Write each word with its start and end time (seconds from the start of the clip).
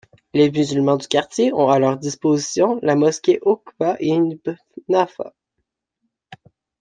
Les 0.33 0.49
musulmans 0.49 0.97
du 0.97 1.07
quartier 1.07 1.53
ont 1.53 1.69
à 1.69 1.77
leur 1.77 1.95
disposition 1.95 2.79
la 2.81 2.95
Mosquée 2.95 3.37
Okba 3.43 3.97
Ibn 3.99 4.35
Nafaa. 4.89 5.35